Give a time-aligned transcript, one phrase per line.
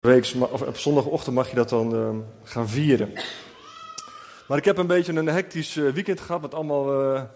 [0.00, 2.08] of op zondagochtend mag je dat dan uh,
[2.42, 3.12] gaan vieren.
[4.48, 7.28] Maar ik heb een beetje een hectisch uh, weekend gehad met allemaal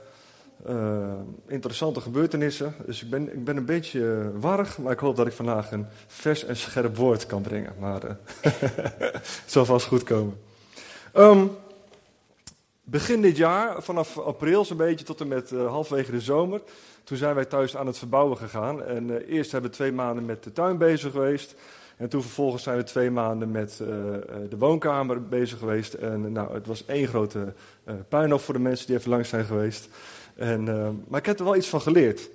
[1.46, 2.74] interessante gebeurtenissen.
[2.86, 5.86] Dus ik ben, ik ben een beetje warrig, maar ik hoop dat ik vandaag een
[6.06, 7.74] vers en scherp woord kan brengen.
[7.78, 8.00] Maar
[8.40, 10.40] het zal vast goed komen.
[11.14, 11.50] Um,
[12.82, 16.60] begin dit jaar, vanaf april zo'n beetje tot en met halfwege de zomer,
[17.04, 18.82] toen zijn wij thuis aan het verbouwen gegaan.
[18.82, 21.54] En eerst hebben we twee maanden met de tuin bezig geweest.
[21.96, 23.88] En toen vervolgens zijn we twee maanden met uh,
[24.48, 25.94] de woonkamer bezig geweest.
[25.94, 27.52] En nou, het was één grote
[27.88, 29.88] uh, puinhoop voor de mensen die even langs zijn geweest.
[30.34, 30.64] En,
[31.08, 32.30] maar ik heb er wel iets van geleerd.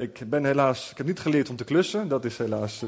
[0.00, 2.08] ik ben helaas, ik heb niet geleerd om te klussen.
[2.08, 2.84] Dat is helaas,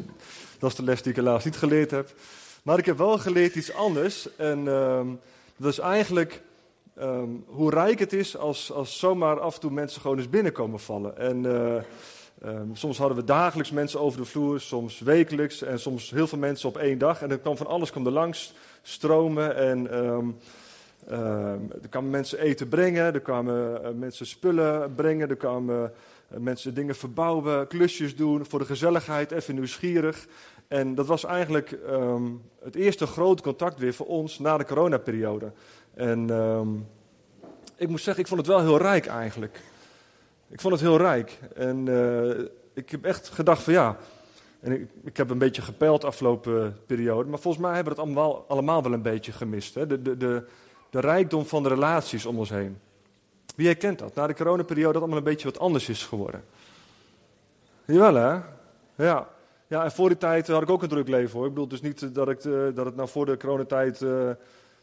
[0.59, 2.15] dat is de les die ik helaas niet geleerd heb.
[2.63, 4.37] Maar ik heb wel geleerd iets anders.
[4.37, 5.07] En ehm,
[5.57, 6.43] dat is eigenlijk
[7.01, 10.81] um, hoe rijk het is als, als zomaar af en toe mensen gewoon eens binnenkomen
[10.81, 11.19] vallen.
[11.19, 11.45] En
[12.47, 16.39] Um, soms hadden we dagelijks mensen over de vloer, soms wekelijks en soms heel veel
[16.39, 17.23] mensen op één dag.
[17.23, 20.37] En er kwam van alles kwam er langs stromen en um,
[21.11, 25.93] um, er kwamen mensen eten brengen, er kwamen uh, mensen spullen brengen, er kwamen
[26.33, 30.27] uh, mensen dingen verbouwen, klusjes doen voor de gezelligheid, even nieuwsgierig.
[30.69, 31.79] En dat was eigenlijk
[32.65, 35.53] het eerste grote contact weer voor ons na de coronaperiode.
[35.95, 36.31] En
[37.77, 39.61] ik moet zeggen, ik vond het wel heel rijk eigenlijk.
[40.57, 41.39] Ik vond het heel rijk.
[41.55, 42.39] En uh,
[42.75, 43.97] ik heb echt gedacht van ja.
[44.61, 47.29] En ik, ik heb een beetje gepeild afgelopen periode.
[47.29, 49.75] Maar volgens mij hebben we het allemaal, allemaal wel een beetje gemist.
[49.75, 49.87] Hè?
[49.87, 50.47] De, de, de,
[50.91, 52.79] de rijkdom van de relaties om ons heen.
[53.57, 54.15] Wie herkent dat?
[54.15, 56.45] Na de coronaperiode dat allemaal een beetje wat anders is geworden.
[57.85, 58.41] Jawel hè?
[59.05, 59.29] Ja.
[59.67, 61.47] Ja, en voor die tijd had ik ook een druk leven hoor.
[61.47, 62.43] Ik bedoel dus niet dat, ik,
[62.75, 64.05] dat het nou voor de coronatijd...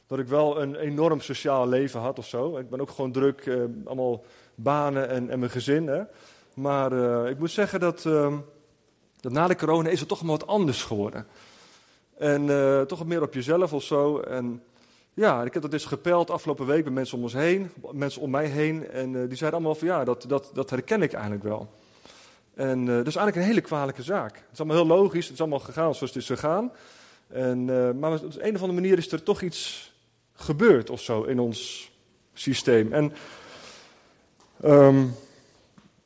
[0.07, 2.57] dat ik wel een enorm sociaal leven had of zo.
[2.57, 4.23] Ik ben ook gewoon druk, uh, allemaal
[4.55, 5.87] banen en, en mijn gezin.
[5.87, 6.03] Hè.
[6.55, 8.37] Maar uh, ik moet zeggen dat, uh,
[9.19, 11.27] dat na de corona is het toch wat anders geworden.
[12.17, 14.19] En uh, toch meer op jezelf of zo.
[14.19, 14.63] En
[15.13, 18.29] ja, ik heb dat dus gepeld afgelopen week bij mensen om ons heen, mensen om
[18.29, 18.89] mij heen.
[18.89, 21.69] En die zeiden allemaal van ja, dat, dat, dat herken ik eigenlijk wel.
[22.53, 24.35] En dat is eigenlijk een hele kwalijke zaak.
[24.35, 26.71] Het is allemaal heel logisch, het is allemaal gegaan zoals het is gegaan.
[27.27, 27.65] En,
[27.99, 29.92] maar op een of andere manier is er toch iets
[30.33, 31.91] gebeurd of zo in ons
[32.33, 32.93] systeem.
[32.93, 33.13] En
[34.65, 35.15] Um,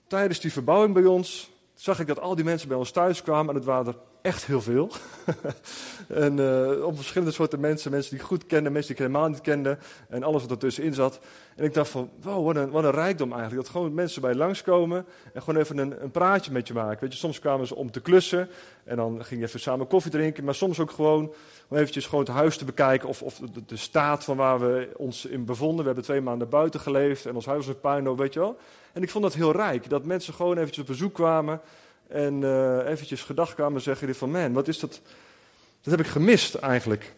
[0.07, 3.49] tijdens die verbouwing bij ons zag ik dat al die mensen bij ons thuis kwamen
[3.49, 3.95] en het waren
[4.27, 4.91] echt heel veel.
[6.07, 9.41] en uh, op verschillende soorten mensen, mensen die goed kenden, mensen die ik helemaal niet
[9.41, 9.77] kende
[10.09, 11.19] en alles wat ertussenin zat.
[11.55, 13.61] En ik dacht van, wow, wat een, wat een rijkdom eigenlijk.
[13.63, 16.99] Dat gewoon mensen bij langskomen en gewoon even een, een praatje met je maken.
[16.99, 18.49] Weet je, soms kwamen ze om te klussen
[18.83, 21.33] en dan ging je even samen koffie drinken, maar soms ook gewoon
[21.67, 24.89] om eventjes gewoon het huis te bekijken of, of de, de, staat van waar we
[24.97, 25.79] ons in bevonden.
[25.79, 28.57] We hebben twee maanden buiten geleefd en ons huis was een puinhoop, weet je wel.
[28.93, 31.61] En ik vond dat heel rijk, dat mensen gewoon eventjes op bezoek kwamen
[32.09, 35.01] en uh, eventjes gedacht kwamen zeggen van, man, wat is dat,
[35.81, 37.15] dat heb ik gemist eigenlijk.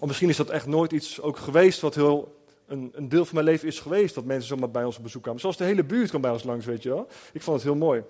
[0.00, 3.34] Of misschien is dat echt nooit iets ook geweest wat heel een, een, deel van
[3.34, 4.14] mijn leven is geweest.
[4.14, 5.40] Dat mensen zomaar bij ons op bezoek kwamen.
[5.40, 7.08] Zoals de hele buurt kwam bij ons langs, weet je wel.
[7.32, 8.02] Ik vond het heel mooi.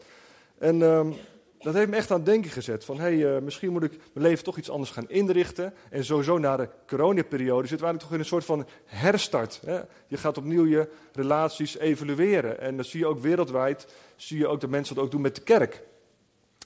[0.58, 1.14] En um,
[1.58, 2.84] dat heeft me echt aan het denken gezet.
[2.84, 5.74] Van, hey, uh, misschien moet ik mijn leven toch iets anders gaan inrichten.
[5.90, 9.60] En sowieso na de coronaperiode zitten we eigenlijk toch in een soort van herstart.
[9.64, 9.80] Hè?
[10.06, 12.60] Je gaat opnieuw je relaties evalueren.
[12.60, 15.34] En dan zie je ook wereldwijd, zie je ook dat mensen dat ook doen met
[15.34, 15.82] de kerk.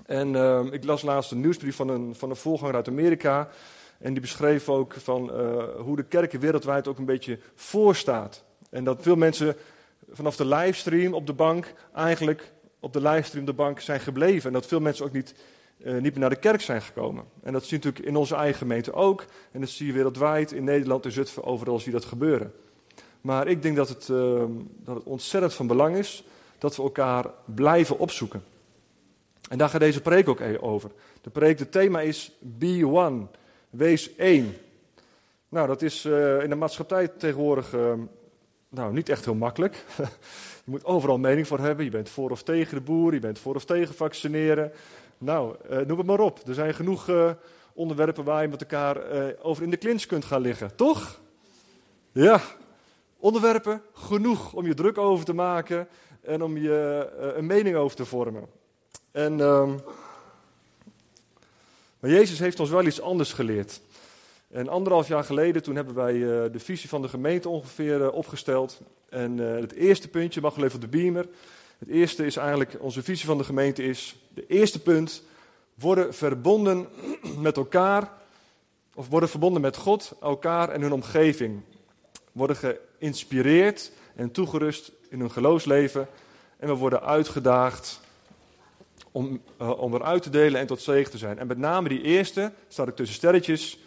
[0.06, 3.48] En uh, ik las laatst een nieuwsbrief van een, van een voorganger uit Amerika.
[3.98, 8.44] En die beschreef ook van, uh, hoe de kerk wereldwijd ook een beetje voorstaat.
[8.70, 9.56] En dat veel mensen
[10.10, 14.46] vanaf de livestream op de bank eigenlijk op de livestream de bank zijn gebleven.
[14.46, 15.34] En dat veel mensen ook niet,
[15.78, 17.24] uh, niet meer naar de kerk zijn gekomen.
[17.42, 19.24] En dat zie je natuurlijk in onze eigen gemeente ook.
[19.52, 22.52] En dat zie je wereldwijd, in Nederland, in Zutphen, overal zie je dat gebeuren.
[23.20, 24.42] Maar ik denk dat het, uh,
[24.76, 26.24] dat het ontzettend van belang is
[26.58, 28.42] dat we elkaar blijven opzoeken.
[29.48, 30.90] En daar gaat deze preek ook e- over.
[31.20, 33.26] De preek, het thema is Be One.
[33.70, 34.56] Wees één.
[35.48, 37.76] Nou, dat is uh, in de maatschappij tegenwoordig
[38.68, 39.84] nou, niet echt heel makkelijk.
[40.64, 41.84] Je moet overal mening voor hebben.
[41.84, 44.72] Je bent voor of tegen de boer, je bent voor of tegen vaccineren.
[45.18, 46.40] Nou, uh, noem het maar op.
[46.46, 47.10] Er zijn genoeg
[47.72, 48.96] onderwerpen waar je met elkaar
[49.42, 51.20] over in de klins kunt gaan liggen, toch?
[52.12, 52.40] Ja,
[53.16, 55.88] onderwerpen genoeg om je druk over te maken
[56.20, 58.48] en om je een mening over te vormen.
[59.14, 59.80] En, um,
[62.00, 63.80] maar Jezus heeft ons wel iets anders geleerd.
[64.50, 68.12] En anderhalf jaar geleden, toen hebben wij uh, de visie van de gemeente ongeveer uh,
[68.12, 68.80] opgesteld.
[69.08, 71.28] En uh, het eerste puntje, mag wel op de beamer.
[71.78, 75.22] Het eerste is eigenlijk, onze visie van de gemeente is, de eerste punt,
[75.74, 76.88] worden verbonden
[77.38, 78.12] met elkaar,
[78.94, 81.60] of worden verbonden met God, elkaar en hun omgeving.
[82.32, 86.08] Worden geïnspireerd en toegerust in hun geloofsleven.
[86.56, 88.02] En we worden uitgedaagd
[89.14, 91.38] om, uh, om eruit te delen en tot zegen te zijn.
[91.38, 93.78] En met name die eerste, staat ik tussen sterretjes,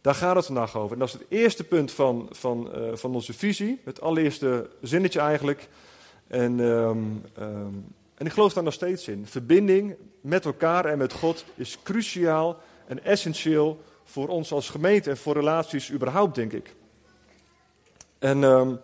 [0.00, 0.92] daar gaat het vandaag over.
[0.92, 5.20] En dat is het eerste punt van, van, uh, van onze visie, het allereerste zinnetje
[5.20, 5.68] eigenlijk.
[6.26, 9.26] En, um, um, en ik geloof daar nog steeds in.
[9.26, 15.16] Verbinding met elkaar en met God is cruciaal en essentieel voor ons als gemeente en
[15.16, 16.74] voor relaties überhaupt, denk ik.
[18.18, 18.80] En um,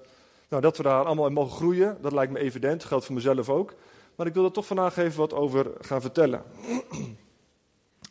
[0.49, 3.49] nou, dat we daar allemaal in mogen groeien, dat lijkt me evident, geldt voor mezelf
[3.49, 3.75] ook.
[4.23, 6.43] Maar ik wil er toch vandaag even wat over gaan vertellen.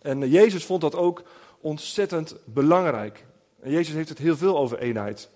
[0.02, 1.24] En Jezus vond dat ook
[1.60, 3.26] ontzettend belangrijk.
[3.60, 5.30] En Jezus heeft het heel veel over eenheid.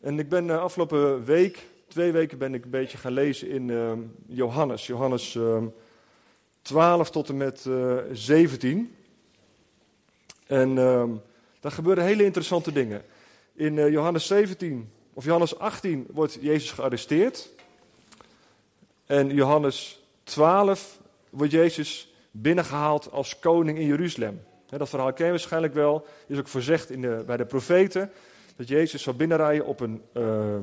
[0.00, 3.68] En ik ben de afgelopen week, twee weken, ben ik een beetje gaan lezen in
[3.68, 3.92] uh,
[4.26, 4.86] Johannes.
[4.86, 5.62] Johannes uh,
[6.62, 8.94] 12 tot en met uh, 17.
[10.46, 11.04] En uh,
[11.60, 13.02] daar gebeuren hele interessante dingen.
[13.54, 17.48] In uh, Johannes 17, of Johannes 18, wordt Jezus gearresteerd.
[19.06, 21.00] En Johannes 12
[21.30, 24.42] wordt Jezus binnengehaald als koning in Jeruzalem.
[24.66, 26.06] Dat verhaal ken je waarschijnlijk wel.
[26.26, 28.10] is ook voorzegd in de, bij de profeten.
[28.56, 30.58] Dat Jezus zou binnenrijden op een uh, uh,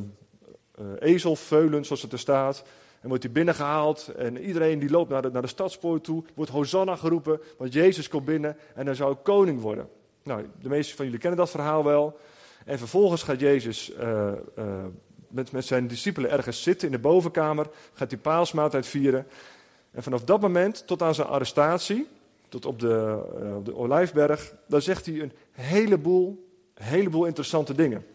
[0.99, 2.63] ezelveulen, zoals het er staat.
[3.01, 4.07] En wordt hij binnengehaald.
[4.17, 6.23] En iedereen die loopt naar de, naar de stadspoort toe.
[6.35, 7.41] Wordt Hosanna geroepen.
[7.57, 9.89] Want Jezus komt binnen en hij zou koning worden.
[10.23, 12.19] Nou, de meeste van jullie kennen dat verhaal wel.
[12.65, 14.31] En vervolgens gaat Jezus uh,
[15.29, 17.67] met, met zijn discipelen ergens zitten in de bovenkamer.
[17.93, 19.27] Gaat hij paalsmaaltijd vieren.
[19.91, 22.07] En vanaf dat moment tot aan zijn arrestatie
[22.49, 23.21] tot op de,
[23.57, 28.05] op de Olijfberg, dan zegt hij een heleboel, heleboel interessante dingen.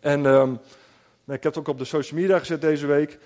[0.00, 0.52] En um,
[1.26, 3.18] ik heb het ook op de social media gezet deze week.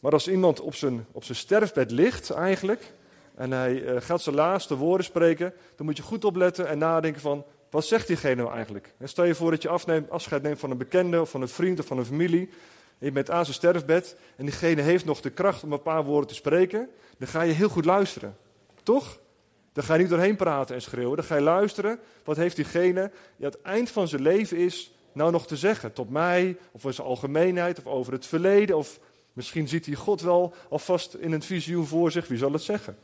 [0.00, 2.92] Maar als iemand op zijn, op zijn sterfbed ligt eigenlijk,
[3.34, 7.20] en hij uh, gaat zijn laatste woorden spreken, dan moet je goed opletten en nadenken
[7.20, 8.94] van, wat zegt diegene nou eigenlijk?
[8.98, 11.48] En stel je voor dat je afneemt, afscheid neemt van een bekende, of van een
[11.48, 12.50] vriend of van een familie.
[12.98, 16.28] Je bent aan zijn sterfbed en diegene heeft nog de kracht om een paar woorden
[16.28, 16.88] te spreken.
[17.18, 18.36] Dan ga je heel goed luisteren.
[18.82, 19.18] Toch?
[19.72, 21.16] Dan ga je niet doorheen praten en schreeuwen.
[21.16, 21.98] Dan ga je luisteren.
[22.24, 25.92] Wat heeft diegene die aan het eind van zijn leven is nou nog te zeggen?
[25.92, 28.76] Tot mij, of in zijn algemeenheid, of over het verleden.
[28.76, 28.98] Of
[29.32, 32.28] misschien ziet hij God wel alvast in een visioen voor zich.
[32.28, 32.98] Wie zal het zeggen?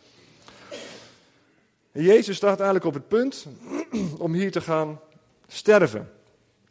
[1.94, 3.46] En Jezus staat eigenlijk op het punt
[4.18, 5.00] om hier te gaan
[5.46, 6.10] sterven.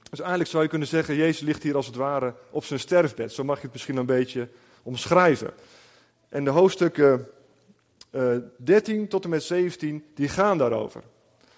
[0.09, 3.31] Dus eigenlijk zou je kunnen zeggen, Jezus ligt hier als het ware op zijn sterfbed.
[3.31, 4.49] Zo mag je het misschien een beetje
[4.83, 5.51] omschrijven.
[6.29, 7.27] En de hoofdstukken
[8.11, 11.03] uh, 13 tot en met 17, die gaan daarover.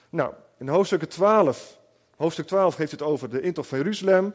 [0.09, 1.79] Nou, in hoofdstuk 12,
[2.15, 4.33] hoofdstuk 12 heeft het over de intocht van Jeruzalem.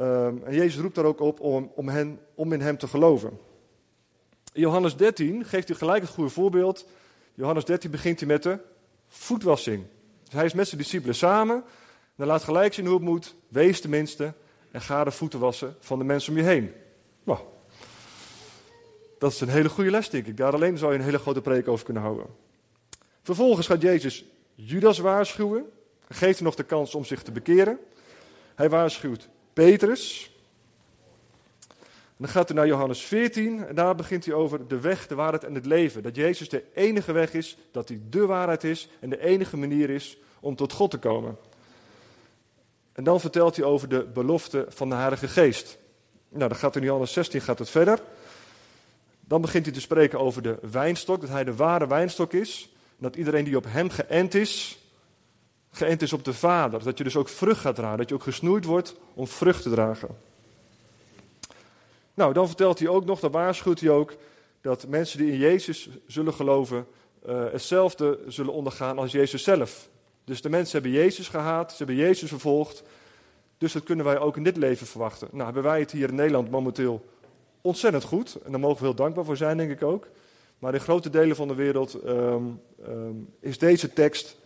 [0.00, 3.38] Um, en Jezus roept daar ook op om, om, hen, om in hem te geloven.
[4.52, 6.86] Johannes 13 geeft hij gelijk het goede voorbeeld.
[7.34, 8.58] Johannes 13 begint hij met de
[9.08, 9.84] voetwassing.
[10.24, 11.56] Dus hij is met zijn discipelen samen.
[11.56, 11.64] En
[12.16, 13.34] dan laat gelijk zien hoe het moet.
[13.48, 14.34] Wees tenminste
[14.70, 16.72] en ga de voeten wassen van de mensen om je heen.
[17.24, 17.38] Nou,
[19.18, 20.36] dat is een hele goede les, denk ik.
[20.36, 22.26] Daar alleen zou je een hele grote preek over kunnen houden.
[23.22, 24.24] Vervolgens gaat Jezus
[24.54, 25.70] Judas waarschuwen.
[26.08, 27.78] Geeft hem nog de kans om zich te bekeren.
[28.54, 30.31] Hij waarschuwt Petrus.
[32.16, 35.44] Dan gaat hij naar Johannes 14 en daar begint hij over de weg, de waarheid
[35.44, 36.02] en het leven.
[36.02, 39.90] Dat Jezus de enige weg is, dat hij de waarheid is en de enige manier
[39.90, 41.36] is om tot God te komen.
[42.92, 45.78] En dan vertelt hij over de belofte van de Heilige Geest.
[46.28, 48.00] Nou, dan gaat in Johannes 16 gaat het verder.
[49.20, 52.74] Dan begint hij te spreken over de wijnstok, dat hij de ware wijnstok is.
[52.98, 54.78] Dat iedereen die op hem geënt is,
[55.70, 56.84] geënt is op de Vader.
[56.84, 59.70] Dat je dus ook vrucht gaat dragen, dat je ook gesnoeid wordt om vrucht te
[59.70, 60.08] dragen.
[62.14, 64.14] Nou, dan vertelt hij ook nog, dan waarschuwt hij ook,
[64.60, 66.86] dat mensen die in Jezus zullen geloven,
[67.28, 69.88] uh, hetzelfde zullen ondergaan als Jezus zelf.
[70.24, 72.82] Dus de mensen hebben Jezus gehaat, ze hebben Jezus vervolgd.
[73.58, 75.28] Dus dat kunnen wij ook in dit leven verwachten.
[75.30, 77.04] Nou, hebben wij het hier in Nederland momenteel
[77.60, 78.38] ontzettend goed.
[78.44, 80.06] En daar mogen we heel dankbaar voor zijn, denk ik ook.
[80.58, 84.36] Maar in grote delen van de wereld um, um, is deze tekst,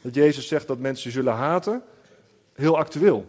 [0.00, 1.82] dat Jezus zegt dat mensen zullen haten,
[2.52, 3.26] heel actueel.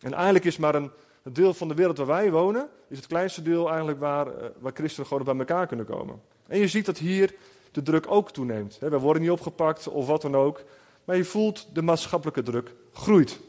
[0.00, 0.90] En eigenlijk is maar een,
[1.22, 4.72] deel van de wereld waar wij wonen, is het kleinste deel eigenlijk waar, uh, waar
[4.74, 6.20] christenen gewoon bij elkaar kunnen komen.
[6.46, 7.34] En je ziet dat hier
[7.72, 8.78] de druk ook toeneemt.
[8.78, 10.62] We worden niet opgepakt of wat dan ook.
[11.04, 13.40] Maar je voelt de maatschappelijke druk groeit.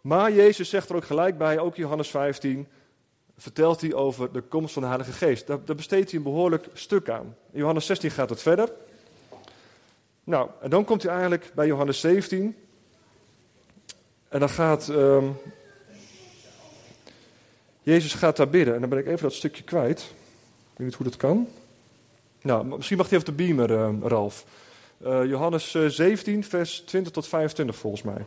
[0.00, 2.66] Maar Jezus zegt er ook gelijk bij, ook Johannes 15,
[3.36, 5.46] vertelt hij over de komst van de Heilige Geest.
[5.46, 7.36] Daar, daar besteedt hij een behoorlijk stuk aan.
[7.50, 8.72] In Johannes 16 gaat het verder.
[10.24, 12.56] Nou, en dan komt hij eigenlijk bij Johannes 17.
[14.28, 14.88] En dan gaat.
[14.88, 15.36] Um,
[17.88, 18.74] Jezus gaat daar bidden.
[18.74, 20.00] En dan ben ik even dat stukje kwijt.
[20.00, 21.48] Ik weet niet hoe dat kan.
[22.42, 24.44] Nou, misschien mag hij even de beamer, uh, Ralf.
[25.04, 28.24] Uh, Johannes 17, vers 20 tot 25 volgens mij.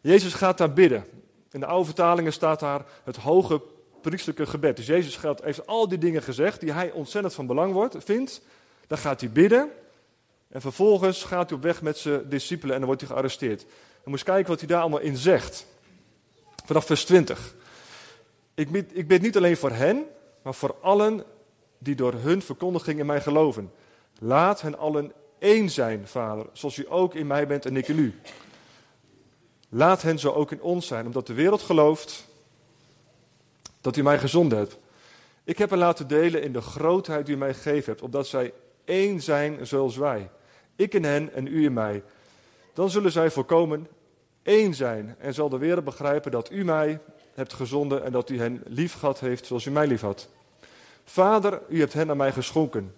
[0.00, 1.04] Jezus gaat daar bidden.
[1.50, 3.60] In de oude vertalingen staat daar het hoge
[4.00, 4.76] priestelijke gebed.
[4.76, 8.40] Dus Jezus heeft al die dingen gezegd die hij ontzettend van belang wordt, vindt.
[8.86, 9.70] Dan gaat hij bidden.
[10.48, 13.66] En vervolgens gaat hij op weg met zijn discipelen en dan wordt hij gearresteerd.
[14.04, 15.66] En moet kijken wat hij daar allemaal in zegt.
[16.64, 17.56] Vanaf vers 20.
[18.58, 20.06] Ik bid, ik bid niet alleen voor hen,
[20.42, 21.24] maar voor allen
[21.78, 23.72] die door hun verkondiging in mij geloven.
[24.18, 27.98] Laat hen allen één zijn, Vader, zoals u ook in mij bent en ik in
[27.98, 28.20] u.
[29.68, 32.28] Laat hen zo ook in ons zijn, omdat de wereld gelooft
[33.80, 34.78] dat u mij gezonden hebt.
[35.44, 38.52] Ik heb hen laten delen in de grootheid die u mij gegeven hebt, opdat zij
[38.84, 40.30] één zijn zoals wij.
[40.76, 42.02] Ik in hen en u in mij.
[42.74, 43.88] Dan zullen zij volkomen
[44.42, 47.00] één zijn en zal de wereld begrijpen dat u mij
[47.38, 50.28] hebt gezonden en dat u hen lief gehad heeft zoals u mij lief had.
[51.04, 52.94] Vader, u hebt hen aan mij geschonken.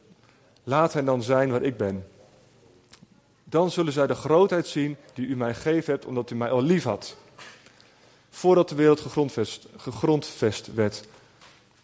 [0.65, 2.07] Laat hen dan zijn waar ik ben.
[3.45, 6.63] Dan zullen zij de grootheid zien die u mij gegeven hebt, omdat u mij al
[6.63, 7.17] lief had.
[8.31, 11.05] Voordat de wereld gegrondvest, gegrondvest werd.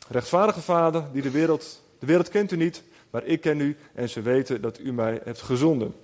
[0.08, 4.08] Rechtvaardige Vader, die de wereld, de wereld kent u niet, maar ik ken u en
[4.08, 5.94] ze weten dat u mij hebt gezonden.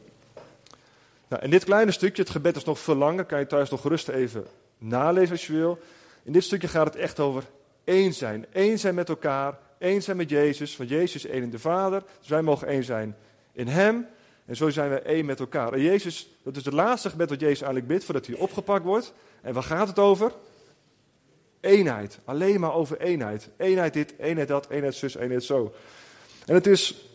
[1.28, 3.80] Nou, in dit kleine stukje, het gebed is nog veel langer, kan je thuis nog
[3.80, 4.47] gerust even
[4.78, 5.78] nalezen als je wil.
[6.23, 7.45] In dit stukje gaat het echt over
[7.85, 8.47] één zijn.
[8.52, 12.02] Één zijn met elkaar, één zijn met Jezus, want Jezus is één in de Vader.
[12.19, 13.17] Dus wij mogen één zijn
[13.52, 14.07] in Hem.
[14.45, 15.73] En zo zijn we één met elkaar.
[15.73, 19.12] En Jezus, dat is het laatste gebed wat Jezus eigenlijk bidt voordat hij opgepakt wordt.
[19.41, 20.33] En waar gaat het over?
[21.61, 22.19] Eenheid.
[22.25, 23.49] Alleen maar over eenheid.
[23.57, 25.73] Eenheid dit, eenheid dat, eenheid zus, eenheid zo.
[26.47, 27.11] En het is.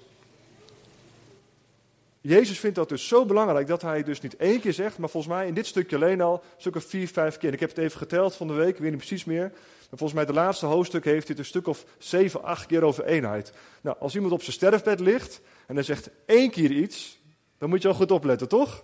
[2.27, 5.33] Jezus vindt dat dus zo belangrijk dat hij dus niet één keer zegt, maar volgens
[5.33, 7.53] mij in dit stukje alleen al stukken vier, vijf keer.
[7.53, 9.49] Ik heb het even geteld van de week, ik weet niet precies meer.
[9.89, 13.05] Maar volgens mij het laatste hoofdstuk heeft het een stuk of zeven, acht keer over
[13.05, 13.53] eenheid.
[13.81, 17.19] Nou, als iemand op zijn sterfbed ligt en hij zegt één keer iets,
[17.57, 18.83] dan moet je al goed opletten, toch?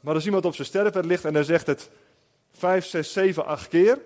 [0.00, 1.90] Maar als iemand op zijn sterfbed ligt en hij zegt het
[2.52, 3.98] vijf, zes, zeven, acht keer,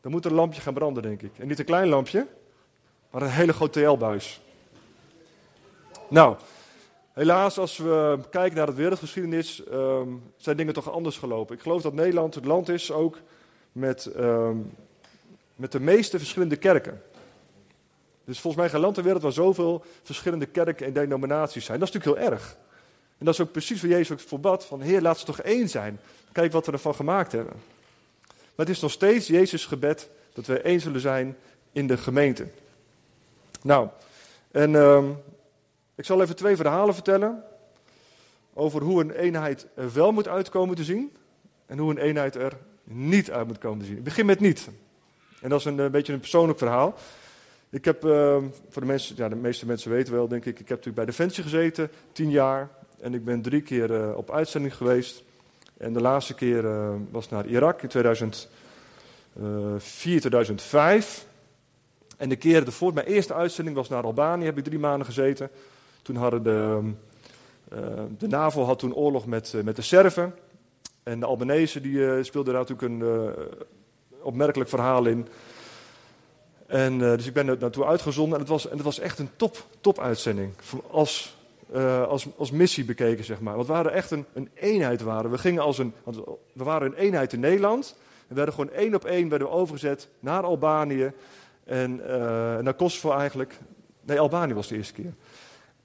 [0.00, 1.32] dan moet er een lampje gaan branden, denk ik.
[1.38, 2.26] En niet een klein lampje,
[3.10, 4.40] maar een hele grote TL-buis.
[6.08, 6.36] Nou,
[7.20, 11.56] helaas, als we kijken naar de wereldgeschiedenis, um, zijn dingen toch anders gelopen.
[11.56, 13.18] Ik geloof dat Nederland het land is ook
[13.72, 14.72] met, um,
[15.56, 17.02] met de meeste verschillende kerken.
[18.24, 21.78] Dus volgens mij geen land ter wereld waar zoveel verschillende kerken en denominaties zijn.
[21.78, 22.56] Dat is natuurlijk heel erg.
[23.18, 25.40] En dat is ook precies waar Jezus ook voor bad, van Heer, laat ze toch
[25.40, 26.00] één zijn.
[26.32, 27.54] Kijk wat we ervan gemaakt hebben.
[28.54, 31.36] Maar het is nog steeds Jezus' gebed dat we één zullen zijn
[31.72, 32.46] in de gemeente.
[33.62, 33.88] Nou,
[34.50, 35.16] en um,
[36.00, 37.42] ik zal even twee verhalen vertellen
[38.54, 41.16] over hoe een eenheid er wel moet uitkomen te zien
[41.66, 43.96] en hoe een eenheid er niet uit moet komen te zien.
[43.96, 44.68] Ik begin met niet.
[45.40, 46.94] En dat is een, een beetje een persoonlijk verhaal.
[47.70, 48.36] Ik heb, uh,
[48.68, 51.04] voor de mensen, ja, de meeste mensen weten wel, denk ik, ik heb natuurlijk bij
[51.04, 52.68] Defensie gezeten, tien jaar.
[53.00, 55.22] En ik ben drie keer uh, op uitzending geweest.
[55.76, 61.26] En de laatste keer uh, was naar Irak in 2004, 2005.
[62.16, 65.50] En de keer ervoor, mijn eerste uitzending was naar Albanië, heb ik drie maanden gezeten.
[66.02, 66.80] Toen hadden de,
[67.72, 67.78] uh,
[68.18, 70.34] de NAVO had toen oorlog met, met de Serven.
[71.02, 73.34] En de Albanese die speelden daar natuurlijk een
[74.22, 75.28] opmerkelijk verhaal in.
[76.66, 79.30] En, dus ik ben er naartoe uitgezonden en het was, en het was echt een
[79.36, 80.52] top, top uitzending.
[80.90, 81.36] Als,
[82.08, 83.54] als, als missie bekeken, zeg maar.
[83.54, 85.02] Want we waren echt een, een eenheid.
[85.02, 85.30] Waren.
[85.30, 85.94] We, gingen als een,
[86.52, 87.96] we waren een eenheid in Nederland.
[88.28, 91.12] En werden gewoon één op één werden we overgezet naar Albanië.
[91.64, 92.06] En uh,
[92.58, 93.58] naar Kosovo eigenlijk.
[94.02, 95.14] Nee, Albanië was de eerste keer.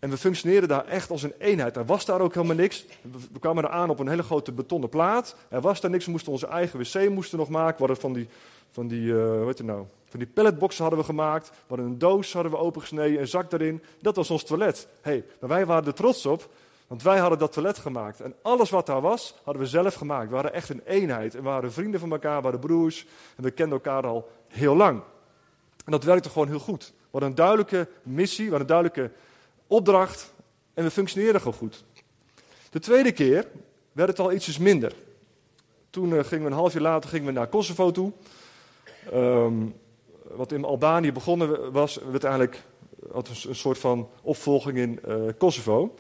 [0.06, 1.76] En we functioneerden daar echt als een eenheid.
[1.76, 2.86] Er was daar ook helemaal niks.
[3.32, 5.36] We kwamen er aan op een hele grote betonnen plaat.
[5.50, 6.06] Er was daar niks.
[6.06, 7.74] We moesten onze eigen wc moesten nog maken.
[7.74, 8.28] We hadden van die,
[8.72, 9.86] van die, uh, heet het nou?
[10.10, 11.50] Van die palletboxen hadden we gemaakt.
[11.50, 13.84] We hadden een doos hadden we opengesneden, een zak erin.
[14.02, 14.88] Dat was ons toilet.
[15.02, 16.50] hey, maar wij waren er trots op,
[16.88, 18.22] want wij hadden dat toilet gemaakt.
[18.22, 20.30] En alles wat daar was, hadden we zelf gemaakt.
[20.30, 21.36] We waren echt een eenheid.
[21.36, 23.06] En we waren vrienden van elkaar, we waren broers.
[23.36, 25.02] En we kenden elkaar al heel lang.
[25.86, 26.94] En dat werkte gewoon heel goed.
[26.98, 29.24] We hadden een duidelijke missie, we hadden een duidelijke
[29.68, 30.34] opdracht.
[30.74, 31.84] En we functioneerden gewoon goed.
[32.70, 33.48] De tweede keer
[33.92, 34.94] werd het al ietsjes minder.
[35.90, 38.12] Toen uh, gingen we een half jaar later gingen we naar Kosovo toe.
[39.14, 39.76] Um,
[40.22, 42.64] wat in Albanië begonnen was, werd eigenlijk
[43.12, 45.96] had een, soort van opvolging in uh, Kosovo.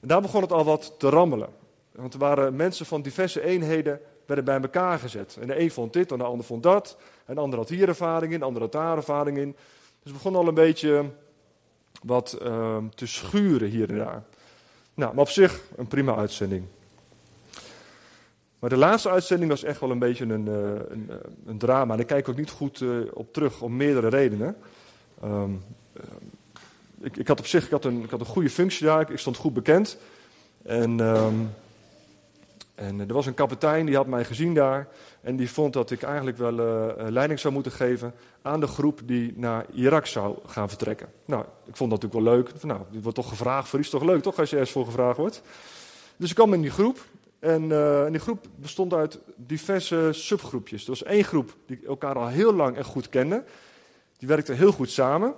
[0.00, 1.48] En daar begon het al wat te rammelen.
[1.92, 5.36] Want er waren mensen van diverse eenheden werden bij elkaar gezet.
[5.40, 6.96] En de een vond dit, en de ander vond dat.
[7.26, 9.56] En de ander had hier ervaring in, de ander had daar ervaring in.
[10.02, 11.04] Dus het begon al een beetje
[12.02, 14.22] wat uh, te schuren hier en daar.
[14.94, 16.64] Nou, maar op zich een prima uitzending.
[18.58, 20.54] Maar de laatste uitzending was echt wel een beetje een, uh,
[20.88, 21.16] een, uh,
[21.46, 21.94] een drama.
[21.94, 24.56] En ik kijk ook niet goed uh, op terug om meerdere redenen.
[25.24, 25.62] Um,
[27.00, 29.08] ik, ik, had op zich ik had een, ik had een goede functie daar, ik,
[29.08, 29.98] ik stond goed bekend.
[30.62, 31.50] En, um,
[32.80, 34.88] En er was een kapitein die had mij gezien daar.
[35.20, 36.52] En die vond dat ik eigenlijk wel
[37.10, 41.08] leiding zou moeten geven aan de groep die naar Irak zou gaan vertrekken.
[41.24, 42.62] Nou, ik vond dat natuurlijk wel leuk.
[42.62, 45.16] Nou, dit wordt toch gevraagd voor iets toch leuk, toch, als je ergens voor gevraagd
[45.16, 45.42] wordt.
[46.16, 46.98] Dus ik kwam in die groep.
[47.38, 47.72] En,
[48.04, 50.82] en die groep bestond uit diverse subgroepjes.
[50.82, 53.44] Er was één groep die elkaar al heel lang en goed kende.
[54.18, 55.34] Die werkte heel goed samen.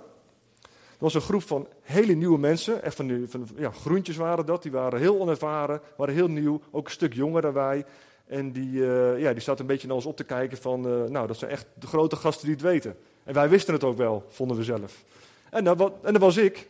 [1.03, 4.71] Was een groep van hele nieuwe mensen, echt van, van ja, groentjes waren dat, die
[4.71, 7.85] waren heel onervaren, waren heel nieuw, ook een stuk jonger dan wij.
[8.27, 11.03] En die, uh, ja, die zat een beetje naar ons op te kijken van, uh,
[11.09, 12.95] nou dat zijn echt de grote gasten die het weten.
[13.23, 15.03] En wij wisten het ook wel, vonden we zelf.
[15.49, 16.67] En dat, en dat was ik.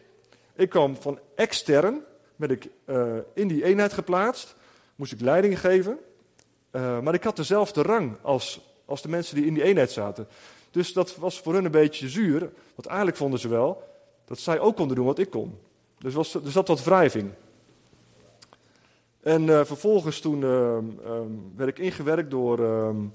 [0.56, 2.02] Ik kwam van extern,
[2.36, 4.56] werd ik uh, in die eenheid geplaatst,
[4.96, 5.98] moest ik leiding geven.
[6.72, 10.28] maar ik had dezelfde rang als, als de mensen die in die eenheid zaten.
[10.72, 12.40] Dus dat was voor hun een beetje zuur,
[12.76, 13.92] want eigenlijk vonden ze wel,
[14.34, 15.58] dat zij ook konden doen wat ik kon.
[15.98, 17.30] Dus was, er zat wat wrijving.
[19.22, 23.14] En uh, vervolgens toen uh, um, werd ik ingewerkt door, um,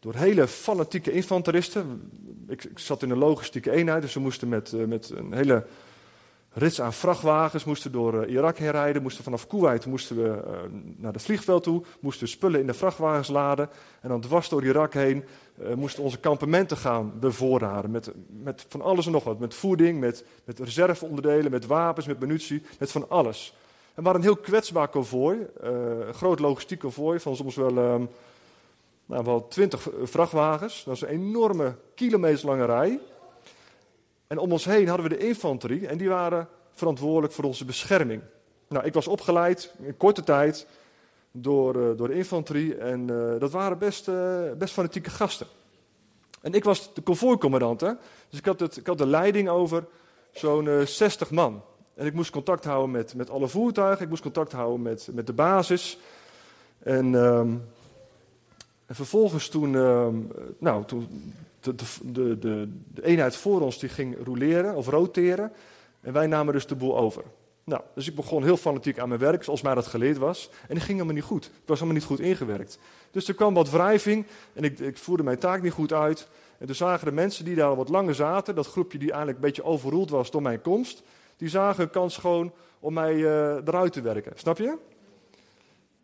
[0.00, 2.10] door hele fanatieke infanteristen.
[2.48, 5.66] Ik, ik, zat in een logistieke eenheid, dus we moesten met, uh, met een hele
[6.52, 9.02] rits aan vrachtwagens moesten door Irak heen rijden.
[9.02, 10.40] Moesten vanaf Kuwait moesten we
[10.96, 13.68] naar het vliegveld toe, moesten spullen in de vrachtwagens laden.
[14.00, 15.24] En dan dwars door Irak heen
[15.62, 17.90] uh, moesten onze kampementen gaan bevoorraden.
[17.90, 18.12] Met,
[18.42, 19.38] met van alles en nog wat.
[19.38, 23.54] Met voeding, met, met reserveonderdelen, met wapens, met munitie, met van alles.
[23.88, 25.46] En we waren een heel kwetsbaar konvooi.
[25.60, 27.94] Een groot logistiek konvooi van soms wel, uh,
[29.06, 30.84] nou, wel 20 vrachtwagens.
[30.84, 33.00] Dat was een enorme kilometerslange rij.
[34.28, 38.22] En om ons heen hadden we de infanterie en die waren verantwoordelijk voor onze bescherming.
[38.68, 40.66] Nou, ik was opgeleid in korte tijd
[41.30, 42.76] door, uh, door de infanterie.
[42.76, 45.46] En uh, dat waren best, uh, best fanatieke gasten.
[46.40, 47.92] En ik was de konvooicommandant, hè?
[48.28, 49.84] dus ik had, het, ik had de leiding over
[50.32, 51.62] zo'n 60 man.
[51.94, 55.26] En ik moest contact houden met, met alle voertuigen, ik moest contact houden met, met
[55.26, 55.98] de basis.
[56.78, 57.64] En, um,
[58.86, 61.34] en vervolgens toen, um, nou, toen
[61.76, 65.52] de, de, de, de, eenheid voor ons die ging roleren of roteren.
[66.00, 67.22] En wij namen dus de boel over.
[67.64, 70.50] Nou, dus ik begon heel fanatiek aan mijn werk, zoals mij dat geleerd was.
[70.60, 71.44] En die ging helemaal niet goed.
[71.44, 72.78] Ik was helemaal niet goed ingewerkt.
[73.10, 76.28] Dus er kwam wat wrijving en ik, ik voerde mijn taak niet goed uit.
[76.58, 79.38] En toen zagen de mensen die daar al wat langer zaten, dat groepje die eigenlijk
[79.38, 81.02] een beetje overroeld was door mijn komst,
[81.36, 84.32] die zagen een kans gewoon om mij uh, eruit te werken.
[84.34, 84.76] Snap je?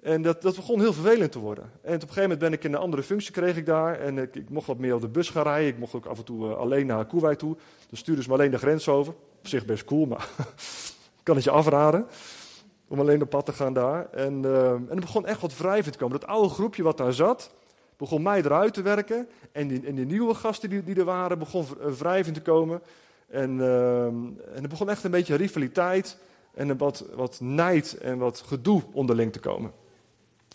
[0.04, 1.64] En dat, dat begon heel vervelend te worden.
[1.64, 4.00] En op een gegeven moment ben ik in een andere functie kreeg ik daar.
[4.00, 5.68] En ik, mocht wat meer op de bus gaan rijden.
[5.68, 7.56] Ik mocht ook af en toe uh, alleen naar Kuwait toe.
[7.88, 9.14] Dan stuurden ze me alleen de grens over.
[9.38, 10.28] Op zich best cool, maar
[11.22, 12.06] kan het je afraden.
[12.88, 14.10] Om alleen op pad te gaan daar.
[14.10, 16.20] En, uh, en er begon echt wat wrijvend te komen.
[16.20, 17.50] Dat oude groepje wat daar zat,
[17.96, 19.28] begon mij eruit te werken.
[19.52, 21.66] En die, nieuwe gasten die, die er waren, begon
[21.98, 22.80] wrijvend te komen.
[23.28, 26.18] En, uh, en er begon echt een beetje rivaliteit
[26.54, 29.82] en wat, wat nijd en wat gedoe onderling te komen.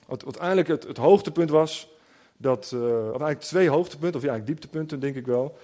[0.10, 1.90] Wat uiteindelijk het, het hoogtepunt was,
[2.38, 5.58] dat, uh, of eigenlijk twee hoogtepunten, of ja, eigenlijk dieptepunten denk ik wel,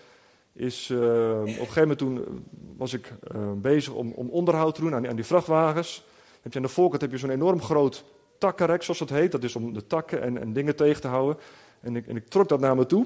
[0.54, 1.00] is uh,
[1.40, 2.44] op een gegeven moment toen
[2.78, 3.14] was ik
[3.56, 6.06] bezig om, om, onderhoud te doen aan aan die, vrachtwagens.
[6.42, 8.04] Heb je aan de voorkant heb je zo'n enorm groot
[8.38, 9.32] takkenrek, zoals dat heet.
[9.32, 11.38] Dat is om de takken en, en dingen tegen te houden.
[11.82, 13.06] En ik, en ik, trok dat naar me toe.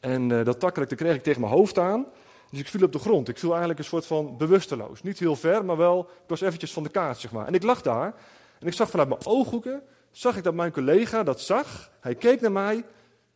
[0.00, 2.06] En dat takkenrek kreeg ik tegen mijn hoofd aan.
[2.50, 3.28] Dus ik viel op de grond.
[3.28, 5.02] Ik viel eigenlijk een soort van bewusteloos.
[5.02, 7.46] Niet heel ver, maar wel, ik was eventjes van de kaart, zeg maar.
[7.46, 8.14] En ik lag daar
[8.58, 11.90] en ik zag vanuit mijn ooghoeken, zag ik dat mijn collega dat zag.
[12.00, 12.84] Hij keek naar mij,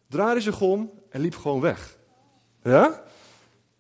[0.09, 1.97] draaide zich om en liep gewoon weg.
[2.63, 3.03] Ja?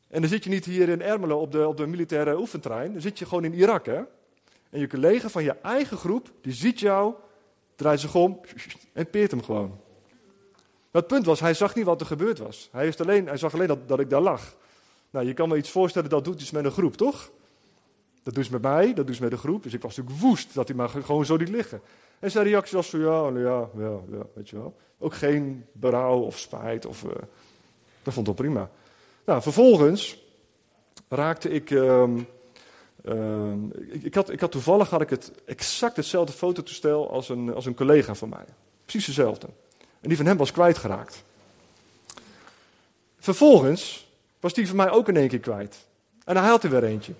[0.08, 3.00] En dan zit je niet hier in Ermelo op de, op de militaire oefentrein, dan
[3.00, 4.00] zit je gewoon in Irak, hè?
[4.70, 7.14] En je collega van je eigen groep, die ziet jou,
[7.76, 8.40] draait zich om
[8.92, 9.80] en peert hem gewoon.
[10.90, 12.68] het punt was, hij zag niet wat er gebeurd was.
[12.72, 14.56] Hij, alleen, hij zag alleen dat, dat ik daar lag.
[15.10, 17.30] Nou, je kan me iets voorstellen, dat doet iets met een groep, toch?
[18.22, 19.62] Dat doet ze met mij, dat doet ze met de groep.
[19.62, 21.80] Dus ik was natuurlijk woest dat hij maar gewoon zo liet liggen.
[22.18, 24.76] En zijn reactie was zo, ja, ja, ja, ja, weet je wel.
[24.98, 26.86] Ook geen berouw of spijt.
[26.86, 27.10] Of, uh,
[28.02, 28.70] dat vond ik prima.
[29.24, 30.22] Nou, vervolgens
[31.08, 32.26] raakte ik, um,
[33.04, 37.54] um, ik, ik, had, ik had toevallig had ik het exact hetzelfde fototoestel als een,
[37.54, 38.44] als een collega van mij.
[38.84, 39.46] Precies dezelfde.
[40.00, 41.24] En die van hem was kwijtgeraakt.
[43.18, 44.08] Vervolgens
[44.40, 45.86] was die van mij ook in één keer kwijt.
[46.24, 47.12] En hij had er weer eentje.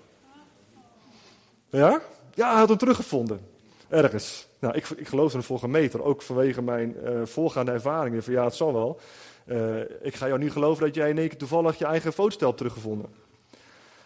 [1.77, 2.01] Ja?
[2.33, 3.47] Ja, hij had hem teruggevonden.
[3.89, 4.47] Ergens.
[4.59, 8.23] Nou, ik, ik geloof er volgende meter, ook vanwege mijn uh, voorgaande ervaringen.
[8.23, 8.99] Van ja, het zal wel.
[9.45, 12.47] Uh, ik ga jou niet geloven dat jij in één keer toevallig je eigen fotostel
[12.47, 13.09] hebt teruggevonden.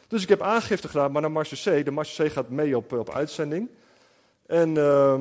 [0.08, 1.86] Dus ik heb aangifte gedaan, maar naar Marche C.
[1.86, 3.70] De Marche C gaat mee op, op uitzending.
[4.46, 5.20] En, uh,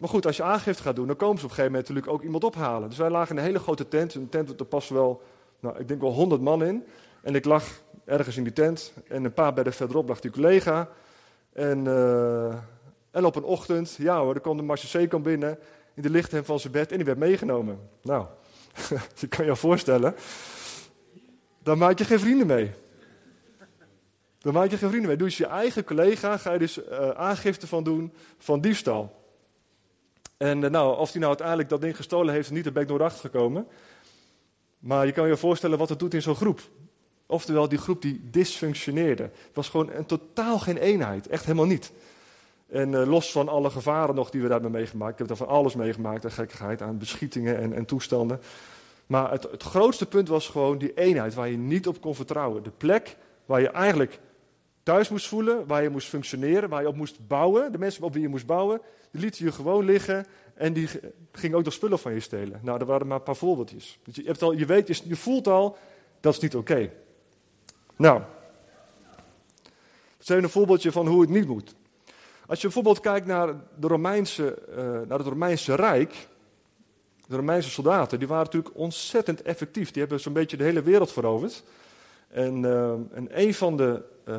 [0.00, 2.16] maar goed, als je aangifte gaat doen, dan komen ze op een gegeven moment natuurlijk
[2.16, 2.88] ook iemand ophalen.
[2.88, 4.14] Dus wij lagen in een hele grote tent.
[4.14, 5.22] Een tent, er past wel,
[5.60, 6.84] nou, ik denk wel 100 man in.
[7.22, 7.64] En ik lag
[8.04, 8.92] ergens in die tent.
[9.08, 10.88] En een paar bedden verderop lag die collega.
[11.54, 12.54] En, uh,
[13.10, 15.58] En op een ochtend, ja hoor, er kwam de Marseillais binnen
[15.94, 17.78] in de lichthemd van zijn bed en die werd meegenomen.
[18.02, 18.26] Nou,
[19.20, 20.14] je kan je voorstellen,
[21.62, 22.72] dan maak je geen vrienden mee.
[24.38, 25.16] Dan maak je geen vrienden mee.
[25.16, 29.22] Doe je je eigen collega, ga je dus uh, aangifte van doen van diefstal.
[30.36, 33.10] En uh, nou, of hij nou uiteindelijk dat ding gestolen heeft, niet, de bek door
[33.10, 33.66] gekomen.
[34.78, 36.60] Maar je kan je voorstellen wat het doet in zo'n groep.
[37.26, 39.22] Oftewel, die groep die dysfunctioneerde.
[39.22, 41.26] Het was gewoon een totaal geen eenheid.
[41.26, 41.92] Echt helemaal niet.
[42.68, 45.12] En uh, los van alle gevaren nog die we daar hebben meegemaakt.
[45.12, 48.40] Ik heb er van alles meegemaakt, aan gekkigheid, aan beschietingen en, en toestanden.
[49.06, 52.62] Maar het, het, grootste punt was gewoon die eenheid waar je niet op kon vertrouwen.
[52.62, 54.20] De plek waar je eigenlijk
[54.82, 57.72] thuis moest voelen, waar je moest functioneren, waar je op moest bouwen.
[57.72, 60.88] De mensen op wie je moest bouwen, die lieten je gewoon liggen en die
[61.32, 62.60] gingen ook nog spullen van je stelen.
[62.62, 63.98] Nou, er waren maar een paar voorbeeldjes.
[64.04, 65.76] Je, hebt al, je weet, je, voelt al,
[66.20, 66.90] dat is niet oké.
[68.04, 68.22] Nou,
[70.18, 71.74] dat even een voorbeeldje van hoe het niet moet.
[72.46, 76.28] Als je bijvoorbeeld kijkt naar, de Romeinse, uh, naar het Romeinse Rijk,
[77.26, 79.90] de Romeinse soldaten, die waren natuurlijk ontzettend effectief.
[79.90, 81.64] Die hebben zo'n beetje de hele wereld veroverd.
[82.28, 84.36] En, uh, en een van de, uh,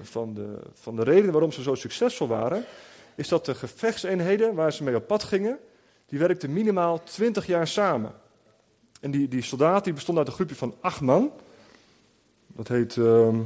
[0.00, 2.64] van, de, van de redenen waarom ze zo succesvol waren,
[3.14, 5.58] is dat de gevechtseenheden waar ze mee op pad gingen,
[6.06, 8.12] die werkten minimaal 20 jaar samen.
[9.00, 11.32] En die, die soldaten die bestonden uit een groepje van acht man.
[12.56, 13.38] Dat heet uh,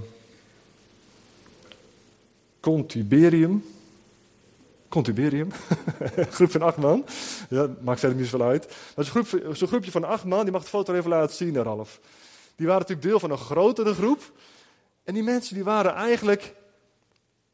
[2.61, 3.65] Contiberium.
[4.89, 5.51] Contiberium.
[6.37, 7.05] groep van acht man.
[7.49, 8.77] Ja, maakt verder niet zoveel uit.
[8.97, 11.63] Maar zo'n groep, zo groepje van acht man, die mag de foto even laten zien,
[11.63, 12.01] Ralf.
[12.57, 14.33] Die waren natuurlijk deel van een grotere groep.
[15.05, 16.55] En die mensen die waren eigenlijk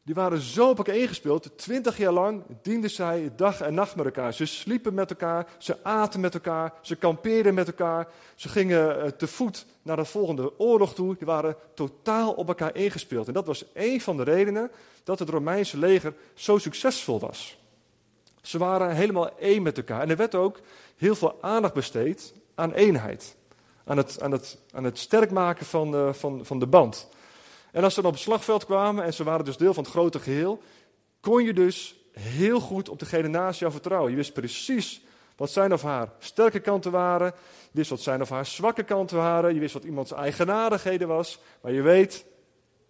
[0.05, 1.57] die waren zo op elkaar ingespeeld.
[1.57, 4.33] Twintig jaar lang dienden zij dag en nacht met elkaar.
[4.33, 8.07] Ze sliepen met elkaar, ze aten met elkaar, ze kampeerden met elkaar.
[8.35, 11.15] Ze gingen eh, te voet naar de volgende oorlog toe.
[11.17, 13.27] Die waren totaal op elkaar ingespeeld.
[13.27, 14.71] En dat was een van de redenen
[15.03, 17.57] dat het Romeinse leger zo succesvol was.
[18.41, 20.01] Ze waren helemaal één met elkaar.
[20.01, 20.59] En er werd ook
[20.97, 23.35] heel veel aandacht besteed aan eenheid.
[23.85, 27.07] Aan het, aan het, aan het sterk maken van, van, van de band.
[27.75, 29.91] En als ze dan op het slagveld kwamen en ze waren dus deel van het
[29.91, 30.61] grote geheel,
[31.19, 34.11] kon je dus heel goed op degene naast jou vertrouwen.
[34.11, 35.01] Je wist precies
[35.35, 37.33] wat zijn of haar sterke kanten waren.
[37.71, 39.53] Je wist wat zijn of haar zwakke kanten waren.
[39.53, 41.39] Je wist wat iemands eigenaardigheden was.
[41.61, 42.25] Maar je weet,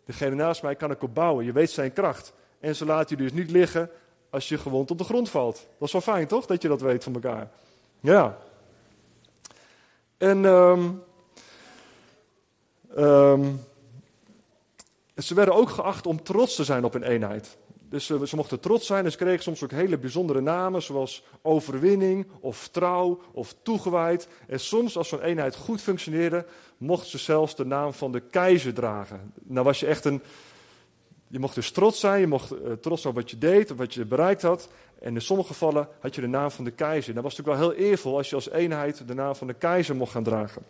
[0.05, 1.45] degene naast mij kan ik op bouwen.
[1.45, 2.33] Je weet zijn kracht.
[2.59, 3.89] En ze laat je dus niet liggen
[4.29, 5.55] als je gewond op de grond valt.
[5.55, 6.45] Dat is wel fijn, toch?
[6.45, 7.49] Dat je dat weet van elkaar.
[7.99, 8.37] Ja.
[10.17, 11.03] En um,
[15.15, 17.57] ze werden ook geacht om trots te zijn op hun eenheid.
[17.89, 22.27] Dus ze, mochten trots zijn en ze kregen soms ook hele bijzondere namen, zoals overwinning
[22.39, 24.27] of trouw of toegewijd.
[24.47, 26.45] En soms, als zo'n eenheid goed functioneerde,
[26.77, 29.33] mochten ze zelfs de naam van de keizer dragen.
[29.43, 30.21] Nou was je echt een.
[31.27, 33.77] Je mocht dus trots zijn, je mocht uh, trots zijn op wat je deed, op
[33.77, 34.69] wat je bereikt had.
[34.99, 37.13] En in sommige gevallen had je de naam van de keizer.
[37.13, 39.95] Dat was natuurlijk wel heel eervol als je als eenheid de naam van de keizer
[39.95, 40.65] mocht gaan dragen.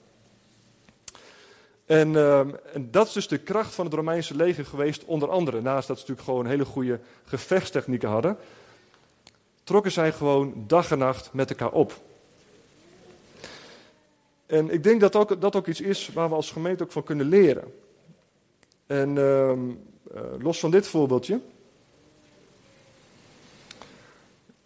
[1.85, 5.61] En, ehm, en, dat is dus de kracht van het Romeinse leger geweest, onder andere.
[5.61, 8.37] Naast dat ze natuurlijk gewoon hele goede gevechtstechnieken hadden,
[9.63, 12.01] trokken zij gewoon dag en nacht met elkaar op.
[14.45, 17.03] En ik denk dat ook, dat ook iets is waar we als gemeente ook van
[17.03, 17.73] kunnen leren.
[18.87, 19.51] En uh,
[20.39, 21.39] los van dit voorbeeldje.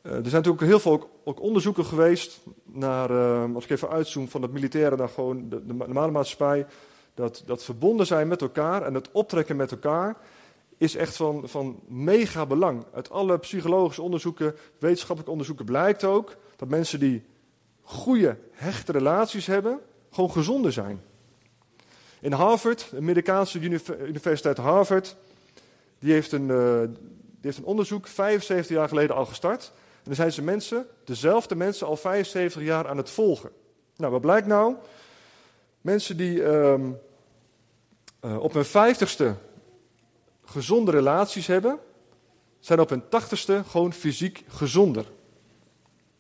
[0.02, 4.28] Uh, er zijn natuurlijk heel veel ook, onderzoeken geweest naar, uh, als ik even uitzoom
[4.28, 6.66] van het militaire naar gewoon de normale maatschappij.
[7.20, 10.18] Dat, dat verbonden zijn met elkaar en het optrekken met elkaar
[10.78, 12.86] is echt van, van mega belang.
[12.94, 17.24] Uit alle psychologische onderzoeken, wetenschappelijke onderzoeken blijkt ook dat mensen die
[17.82, 19.80] goede, hechte relaties hebben,
[20.12, 21.02] gewoon gezonder zijn.
[22.22, 23.60] In Harvard, de Amerikaanse
[24.08, 25.16] universiteit Harvard,
[26.00, 29.72] die heeft, een, uh, die heeft een onderzoek 75 jaar geleden al gestart.
[29.76, 33.52] En dan zijn ze mensen, dezelfde mensen, al 75 jaar aan het volgen.
[33.96, 34.76] Nou, wat blijkt nou?
[35.82, 37.00] Mensen die um,
[38.22, 39.36] uh, op hun vijftigste
[40.46, 41.80] gezonde relaties hebben,
[42.60, 45.06] zijn op hun tachtigste gewoon fysiek gezonder.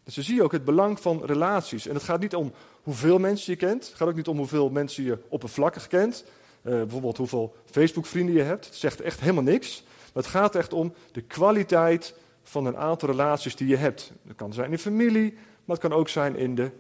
[0.04, 1.88] Dus dan zie je ook het belang van relaties.
[1.88, 3.88] En het gaat niet om hoeveel mensen je kent.
[3.88, 6.24] Het gaat ook niet om hoeveel mensen je oppervlakkig kent.
[6.62, 8.66] Uh, bijvoorbeeld hoeveel Facebook-vrienden je hebt.
[8.66, 9.84] Het zegt echt helemaal niks.
[10.14, 14.12] Maar het gaat echt om de kwaliteit van een aantal relaties die je hebt.
[14.24, 15.34] Dat kan zijn in familie,
[15.66, 16.72] maar het kan ook zijn in de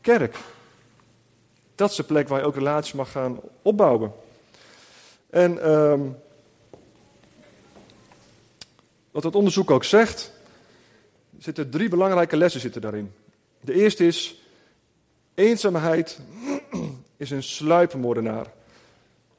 [0.00, 0.36] kerk.
[1.74, 4.12] Dat is de plek waar je ook relaties mag gaan opbouwen.
[5.30, 6.16] En um,
[9.10, 10.32] wat het onderzoek ook zegt,
[11.38, 13.12] zitten drie belangrijke lessen zitten daarin.
[13.60, 14.42] De eerste is,
[15.34, 16.20] eenzaamheid
[17.16, 18.46] is een sluipmoordenaar.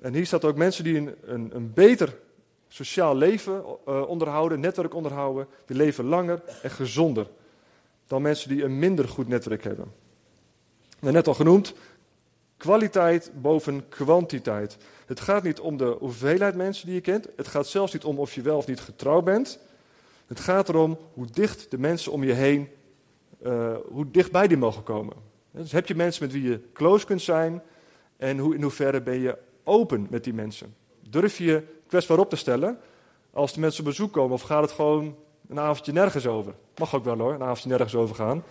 [0.01, 2.17] En hier staat ook mensen die een, een, beter
[2.67, 7.27] sociaal leven uh, onderhouden, netwerk onderhouden, die leven langer en gezonder
[8.07, 9.91] dan mensen die een minder goed netwerk hebben.
[10.99, 11.73] net al genoemd,
[12.57, 14.77] kwaliteit boven kwantiteit.
[15.05, 17.27] Het gaat niet om de hoeveelheid mensen die je kent.
[17.35, 19.59] Het gaat zelfs niet om of je wel of niet getrouwd bent.
[20.27, 22.69] Het gaat erom hoe dicht de mensen om je heen,
[23.45, 25.15] uh, hoe dichtbij die mogen komen.
[25.51, 27.61] Dus heb je mensen met wie je close kunt zijn
[28.17, 30.75] en hoe, in hoeverre ben je open met die mensen?
[31.09, 32.79] Durf je kwetsbaar op te stellen
[33.31, 35.15] als de mensen op bezoek komen of gaat het gewoon
[35.49, 36.53] een avondje nergens over?
[36.77, 38.43] Mag ook wel hoor, een avondje nergens over gaan.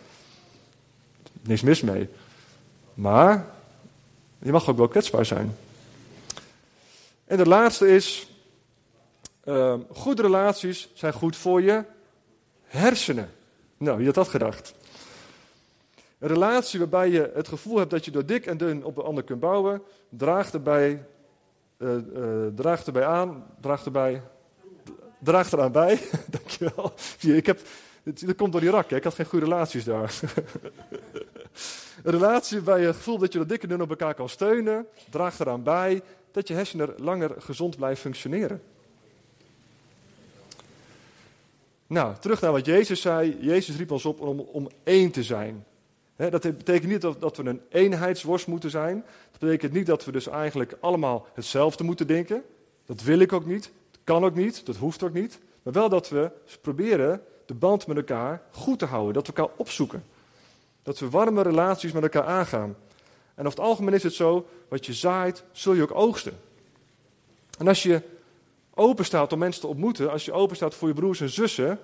[1.43, 2.09] Niks mis mee.
[2.95, 3.56] Maar
[4.47, 5.57] je mag ook wel kwetsbaar zijn.
[7.25, 8.31] En de laatste is,
[9.45, 11.85] uh, goede relaties zijn goed voor je
[12.63, 13.31] hersenen.
[13.77, 14.75] Nou, wie had dat gedacht?
[16.19, 19.05] Een relatie waarbij je het gevoel hebt dat je door dik en dun op een
[19.05, 21.05] ander kunt bouwen, draagt erbij,
[21.79, 24.23] uh, uh, draagt erbij aan, draagt erbij,
[25.19, 26.01] draagt eraan bij.
[26.31, 26.93] Dankjewel.
[27.21, 27.61] Ik heb,
[28.03, 28.97] dat komt door Irak, hè?
[28.97, 30.15] ik had geen goede relaties daar.
[32.03, 34.87] een relatie waarbij je gevoel dat je door dik en dun op elkaar kan steunen,
[35.11, 38.63] draagt eraan bij dat je hersenen langer gezond blijven functioneren.
[41.87, 43.39] Nou, terug naar wat Jezus zei.
[43.41, 45.65] Jezus riep ons op om, om één te zijn
[46.17, 49.05] dat betekent niet dat, dat, we een eenheidsworst moeten zijn.
[49.31, 52.43] Dat betekent niet dat we dus eigenlijk allemaal hetzelfde moeten denken.
[52.87, 53.71] Dat wil ik ook niet.
[53.91, 54.67] Dat kan ook niet.
[54.67, 55.39] Dat hoeft ook niet.
[55.63, 59.15] Maar wel dat we proberen de band met elkaar goed te houden.
[59.15, 60.05] Dat we elkaar opzoeken.
[60.87, 62.77] Dat we warme relaties met elkaar aangaan.
[63.35, 66.39] En over het algemeen is het zo, wat je zaait, zul je ook oogsten.
[67.59, 68.03] En als je
[68.75, 71.79] open staat om mensen te ontmoeten, als je open staat voor je broers en zussen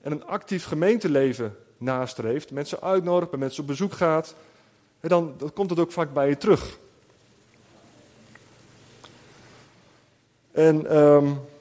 [0.00, 4.34] en een actief gemeenteleven nastreeft, mensen uitnodigt, bij mensen op bezoek gaat,
[5.00, 6.78] dan, komt het ook vaak bij je terug.
[10.52, 11.51] En ik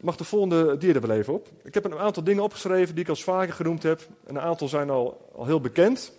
[0.00, 1.48] mag de volgende dier er wel even op.
[1.62, 4.00] Ik heb een aantal dingen opgeschreven die ik al vaker genoemd heb.
[4.26, 6.12] En een aantal zijn al, al heel bekend.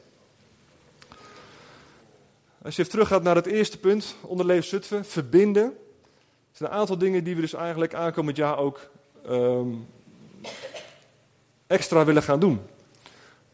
[2.61, 5.63] Als je even teruggaat naar het eerste punt, onder Zutphen, verbinden.
[5.63, 5.71] Er
[6.51, 8.89] zijn een aantal dingen die we dus eigenlijk aankomend jaar ook
[9.29, 9.87] um,
[11.67, 12.61] extra willen gaan doen.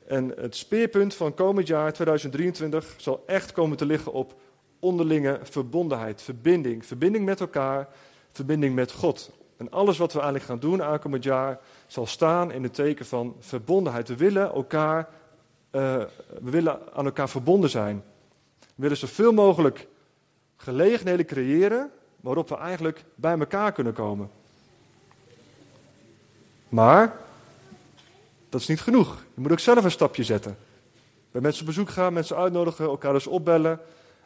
[0.08, 4.36] En het speerpunt van komend jaar 2023 zal echt komen te liggen op
[4.80, 6.86] onderlinge verbondenheid, verbinding.
[6.86, 7.88] Verbinding met elkaar,
[8.32, 9.32] verbinding met God.
[9.58, 13.36] En alles wat we eigenlijk gaan doen aankomend jaar zal staan in het teken van
[13.40, 14.08] verbondenheid.
[14.08, 15.08] We willen, elkaar,
[15.72, 15.82] uh,
[16.42, 18.04] we willen aan elkaar verbonden zijn.
[18.60, 19.88] We willen zoveel mogelijk
[20.58, 21.92] gelegenheden creëren
[22.22, 24.30] waarop we eigenlijk bij elkaar kunnen komen.
[26.70, 27.18] Maar
[28.50, 29.24] dat is niet genoeg.
[29.34, 30.58] Je moet ook zelf een stapje zetten.
[31.32, 33.80] Bij mensen op bezoek gaan, mensen uitnodigen, elkaar dus opbellen.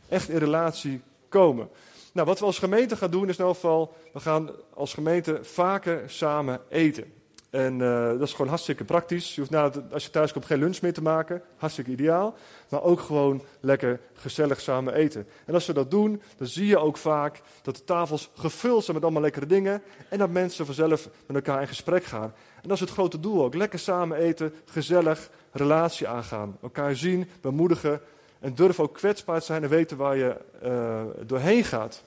[0.09, 1.69] Echt in relatie komen.
[2.13, 5.39] Nou, wat we als gemeente gaan doen is in elk geval, we gaan als gemeente
[5.41, 7.13] vaker samen eten.
[7.49, 9.35] En uh, dat is gewoon hartstikke praktisch.
[9.35, 11.41] Je hoeft na, als je thuis komt geen lunch meer te maken.
[11.57, 12.35] Hartstikke ideaal.
[12.69, 15.27] Maar ook gewoon lekker gezellig samen eten.
[15.45, 18.95] En als we dat doen, dan zie je ook vaak dat de tafels gevuld zijn
[18.95, 19.81] met allemaal lekkere dingen.
[20.09, 22.33] En dat mensen vanzelf met elkaar in gesprek gaan.
[22.61, 23.55] En dat is het grote doel ook.
[23.55, 26.57] Lekker samen eten, gezellig, relatie aangaan.
[26.61, 28.01] Elkaar zien, bemoedigen.
[28.39, 32.03] En durf ook kwetsbaar te zijn en weten waar je uh, doorheen gaat.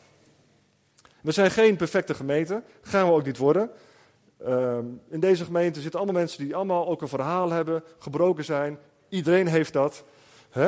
[1.21, 2.63] We zijn geen perfecte gemeente.
[2.83, 3.71] Gaan we ook niet worden.
[4.45, 8.79] Ehm, in deze gemeente zitten allemaal mensen die allemaal ook een verhaal hebben, gebroken zijn.
[9.09, 10.05] Iedereen heeft dat.
[10.51, 10.67] Hè?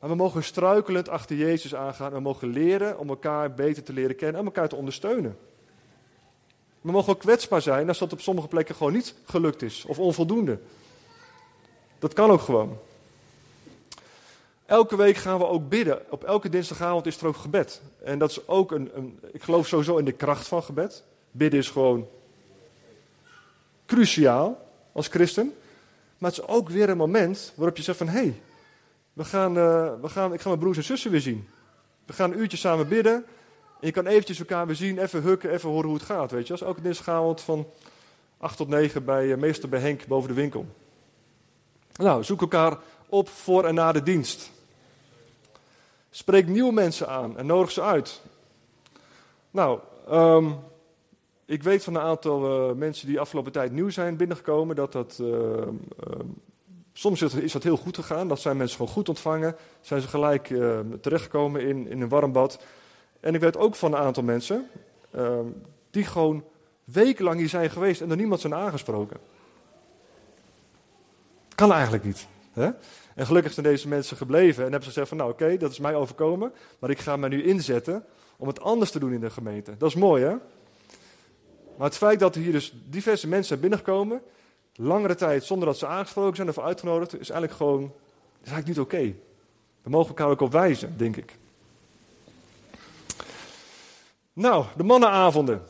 [0.00, 2.12] Maar we mogen struikelend achter Jezus aangaan.
[2.12, 5.38] We mogen leren om elkaar beter te leren kennen en elkaar te ondersteunen.
[6.80, 9.98] We mogen ook kwetsbaar zijn als dat op sommige plekken gewoon niet gelukt is of
[9.98, 10.58] onvoldoende.
[11.98, 12.78] Dat kan ook gewoon.
[14.68, 16.02] Elke week gaan we ook bidden.
[16.10, 17.82] Op elke dinsdagavond is er ook gebed.
[18.04, 21.04] En dat is ook een, een ik geloof sowieso in de kracht van gebed.
[21.30, 22.08] Bidden is gewoon
[23.86, 25.54] cruciaal als christen.
[26.18, 28.08] Maar het is ook weer een moment waarop je zegt van...
[28.08, 28.40] hé, hey,
[29.12, 31.48] we gaan, uh, we gaan, ik ga mijn broers en zussen weer zien.
[32.06, 33.14] We gaan een uurtje samen bidden.
[33.80, 36.30] En je kan eventjes elkaar weer zien, even hukken, even horen hoe het gaat.
[36.30, 37.66] Weet je, als elke dinsdagavond van
[38.38, 40.66] 8 tot 9 bij uh, meester bij Henk boven de winkel.
[41.96, 42.78] Nou, zoek elkaar
[43.08, 44.56] op voor en na de dienst.
[46.10, 48.22] Spreek nieuwe mensen aan en nodig ze uit.
[49.50, 50.56] Nou, um,
[51.44, 55.18] ik weet van een aantal uh, mensen die afgelopen tijd nieuw zijn binnengekomen dat dat.
[55.20, 55.66] Uh, uh,
[56.92, 58.28] soms is dat heel goed gegaan.
[58.28, 59.56] Dat zijn mensen gewoon goed ontvangen.
[59.80, 60.54] Zijn ze gelijk
[61.00, 62.58] terechtgekomen in, in een warm bad.
[63.20, 64.70] En ik weet ook van een aantal mensen
[65.10, 65.46] ehm,
[65.90, 66.44] die gewoon
[66.84, 69.16] wekenlang hier zijn geweest en er niemand zijn aangesproken.
[71.54, 72.26] Kan eigenlijk niet.
[72.52, 72.70] Hè?
[73.18, 75.78] En gelukkig zijn deze mensen gebleven en hebben ze gezegd van nou oké, dat is
[75.78, 78.04] mij overkomen, maar ik ga me nu inzetten
[78.36, 79.76] om het anders te doen in de gemeente.
[79.76, 80.34] Dat is mooi hè?
[81.76, 84.22] Maar het feit dat er hier dus diverse mensen zijn binnengekomen,
[84.74, 87.92] langere tijd zonder dat ze aangesproken zijn of uitgenodigd, is eigenlijk gewoon
[88.42, 89.14] is eigenlijk niet oké.
[89.82, 91.36] We mogen elkaar ook op wijzen, denk ik.
[94.32, 95.62] Nou, de mannenavonden.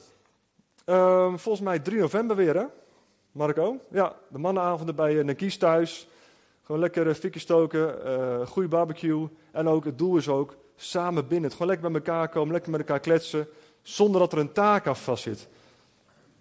[0.84, 2.64] Ehm, volgens mij 3 november weer, hè?
[3.32, 3.76] Marco?
[3.90, 6.08] Ja, de mannenavonden bij uh, Nakies thuis.
[6.68, 9.28] Gewoon lekker uh, fikje stoken, uh, goede barbecue.
[9.50, 11.50] En ook, het doel is ook, samen binnen.
[11.50, 13.48] Gewoon lekker bij elkaar komen, lekker met elkaar kletsen.
[13.82, 15.48] Zonder dat er een taak af vast zit.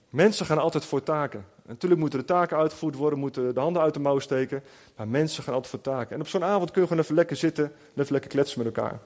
[0.10, 1.46] Mensen gaan altijd voor taken.
[1.66, 4.64] Natuurlijk moeten de taken uitgevoerd worden, moeten de handen uit de mouw steken.
[4.96, 6.16] Maar mensen gaan altijd voor taken.
[6.16, 8.76] En op zo'n avond kun je gewoon even lekker zitten en even lekker kletsen met
[8.76, 9.00] elkaar.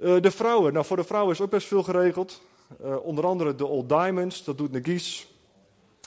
[0.00, 0.72] Uh, de vrouwen.
[0.72, 2.40] Nou, voor de vrouwen is ook best veel geregeld.
[3.02, 5.28] Onder andere de Old Diamonds, dat doet Negies.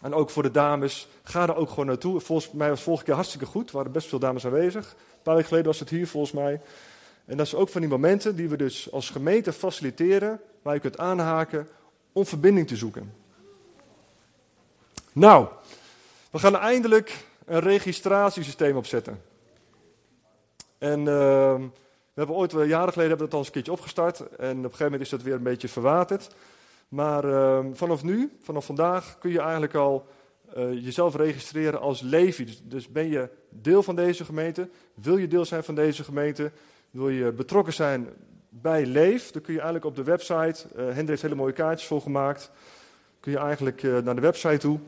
[0.01, 2.19] En ook voor de dames, ga er ook gewoon naartoe.
[2.19, 3.69] Volgens mij was het vorige keer hartstikke goed.
[3.69, 4.89] Er waren best veel dames aanwezig.
[4.89, 6.61] Een paar weken geleden was het hier volgens mij.
[7.25, 10.79] En dat is ook van die momenten die we dus als gemeente faciliteren, waar je
[10.79, 11.67] kunt aanhaken
[12.11, 13.13] om verbinding te zoeken.
[15.11, 15.47] Nou,
[16.31, 19.21] we gaan eindelijk een registratiesysteem opzetten.
[20.77, 24.19] En uh, we hebben ooit, jaren geleden hebben we dat al eens een keertje opgestart.
[24.19, 26.29] En op een gegeven moment is dat weer een beetje verwaterd.
[26.91, 30.07] Maar uh, vanaf nu, vanaf vandaag, kun je eigenlijk al
[30.57, 32.45] uh, jezelf registreren als Levi.
[32.45, 34.69] Dus, dus, ben je deel van deze gemeente?
[34.93, 36.51] Wil je deel zijn van deze gemeente?
[36.89, 38.09] Wil je betrokken zijn
[38.49, 39.31] bij Leef?
[39.31, 42.51] Dan kun je eigenlijk op de website, uh, Hendrik heeft hele mooie kaartjes voor gemaakt.
[43.19, 44.79] Kun je eigenlijk uh, naar de website toe.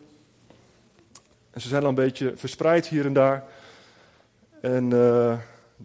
[1.51, 3.43] En ze zijn al een beetje verspreid hier en daar.
[4.61, 4.91] En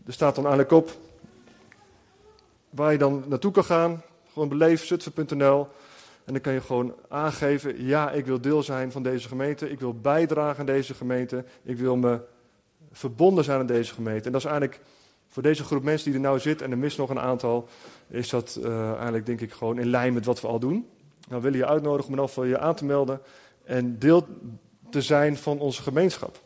[0.06, 0.90] er staat dan eigenlijk op
[2.70, 4.02] waar je dan naartoe kan gaan.
[4.32, 5.68] Gewoon beleefzutphen.nl.
[6.28, 9.70] En dan kan je gewoon aangeven, ja, ik wil deel zijn van deze gemeente.
[9.70, 11.44] Ik wil bijdragen aan deze gemeente.
[11.62, 12.20] Ik wil me
[12.92, 14.26] verbonden zijn aan deze gemeente.
[14.26, 14.80] En dat is eigenlijk
[15.28, 17.68] voor deze groep mensen die er nou zit, en er mist nog een aantal,
[18.08, 20.86] is dat uh, eigenlijk denk ik gewoon in lijn met wat we al doen.
[21.28, 23.20] Nou willen je uitnodigen om dan je aan te melden
[23.64, 24.26] en deel
[24.90, 26.40] te zijn van onze gemeenschap.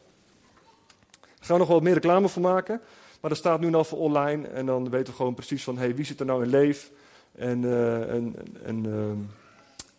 [1.20, 2.80] Daar gaan nog wel meer reclame voor maken.
[3.20, 4.48] Maar dat staat nu al voor online.
[4.48, 6.90] En dan weten we gewoon precies van hey, wie zit er nou in leef.
[7.32, 9.10] En uh,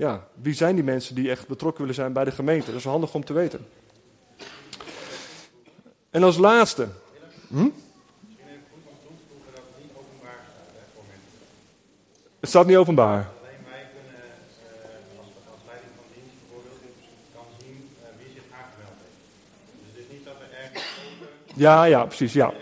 [0.03, 2.65] ja, wie zijn die mensen die echt betrokken willen zijn bij de gemeente.
[2.65, 3.67] Dat is handig om te weten.
[6.09, 6.87] En als laatste.
[7.47, 7.69] Hm?
[12.39, 13.29] Het staat niet openbaar.
[21.55, 22.53] Ja, ja, precies, ja.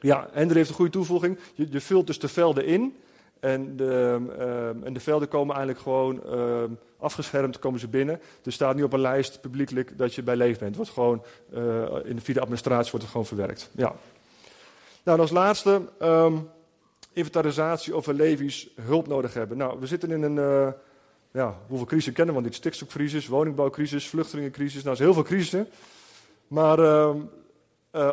[0.00, 1.38] Ja, en er heeft een goede toevoeging.
[1.54, 2.96] Je vult dus de velden in.
[3.46, 6.62] En de, uh, en de velden komen eigenlijk gewoon uh,
[6.98, 8.20] afgeschermd, komen ze binnen.
[8.44, 10.76] Er staat niet op een lijst publiekelijk dat je bij Leef bent.
[10.76, 11.22] Wordt gewoon,
[11.54, 11.60] uh,
[12.04, 13.70] in de, via de administratie wordt het gewoon verwerkt.
[13.72, 13.94] Ja.
[15.02, 15.80] Nou, als laatste,
[17.12, 19.56] inventarisatie of we Levi's hulp nodig hebben.
[19.56, 20.68] Nou, we zitten in een, uh,
[21.30, 22.54] ja, hoeveel crisis kennen we niet?
[22.54, 24.82] Stikstofcrisis, woningbouwcrisis, vluchtelingencrisis.
[24.82, 25.68] Nou, er heel veel crisissen.
[26.46, 27.14] Maar uh,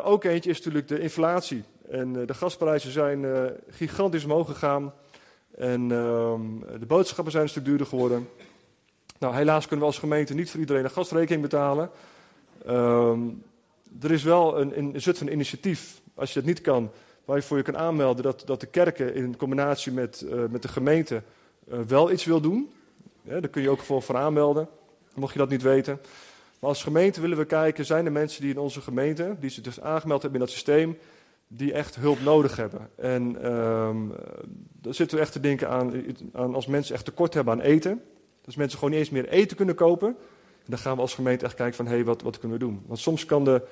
[0.02, 1.64] ook eentje is natuurlijk de inflatie.
[1.90, 4.92] En de gasprijzen zijn gigantisch omhoog gegaan.
[5.58, 8.28] En ehm, de boodschappen zijn een stuk duurder geworden.
[9.18, 11.90] Nou, helaas kunnen we als gemeente niet voor iedereen een gasrekening betalen.
[12.68, 13.42] Um,
[14.02, 16.90] er is wel een, een, een initiatief, als je het niet kan,
[17.24, 20.68] waar je voor je kan aanmelden dat, dat de kerken in combinatie met, met de
[20.68, 21.22] gemeente
[21.86, 22.72] wel iets wil doen.
[23.22, 24.68] Daar kun je ook voor, voor aanmelden,
[25.14, 26.00] mocht je dat niet weten.
[26.58, 29.64] Maar als gemeente willen we kijken, zijn er mensen die in onze gemeente, die zich
[29.64, 30.98] dus aangemeld hebben in dat systeem,
[31.48, 32.88] die echt hulp nodig hebben.
[32.96, 34.12] En um,
[34.80, 38.02] daar zitten we echt te denken aan, aan, als mensen echt tekort hebben aan eten.
[38.40, 40.08] Dus mensen gewoon niet eens meer eten kunnen kopen.
[40.64, 42.64] En dan gaan we als gemeente echt kijken van, hé, hey, wat, wat kunnen we
[42.64, 42.82] doen?
[42.86, 43.62] Want soms kan de,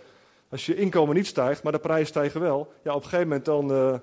[0.49, 2.73] als je inkomen niet stijgt, maar de prijzen stijgen wel.
[2.83, 3.95] Ja, op een gegeven moment dan uh,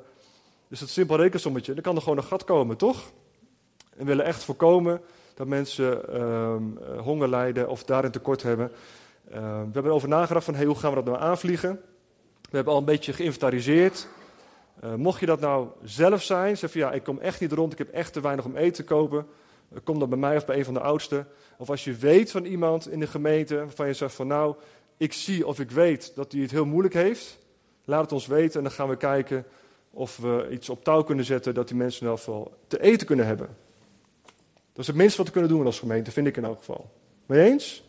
[0.70, 1.74] is het simpel rekensommetje.
[1.74, 3.12] Dan kan er gewoon een gat komen, toch?
[3.90, 5.02] En we willen echt voorkomen
[5.34, 8.72] dat mensen um, honger lijden of daarin tekort hebben.
[9.32, 9.40] Uh, we
[9.72, 11.82] hebben erover nagedacht van hey, hoe gaan we dat nou aanvliegen.
[12.50, 14.08] We hebben al een beetje geïnventariseerd.
[14.84, 17.72] Uh, mocht je dat nou zelf zijn, zeg van ja, ik kom echt niet rond,
[17.72, 19.28] ik heb echt te weinig om eten te kopen.
[19.84, 21.28] Kom dan bij mij of bij een van de oudsten.
[21.58, 24.56] Of als je weet van iemand in de gemeente waarvan je zegt van nou,
[24.98, 27.40] ik zie of ik weet dat hij het heel moeilijk heeft.
[27.86, 29.46] Laat het ons weten en dan gaan we kijken
[29.92, 33.26] of we iets op touw kunnen zetten dat die mensen in elk te eten kunnen
[33.26, 33.48] hebben.
[34.74, 36.90] Dat is het minste wat we kunnen doen als gemeente, vind ik in elk geval.
[37.26, 37.84] Mee eens?